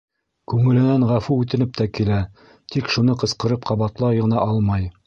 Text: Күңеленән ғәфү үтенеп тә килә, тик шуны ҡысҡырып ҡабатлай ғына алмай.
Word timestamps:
Күңеленән 0.53 1.05
ғәфү 1.11 1.37
үтенеп 1.45 1.77
тә 1.81 1.87
килә, 1.99 2.19
тик 2.77 2.91
шуны 2.97 3.21
ҡысҡырып 3.27 3.71
ҡабатлай 3.73 4.27
ғына 4.27 4.47
алмай. 4.51 4.95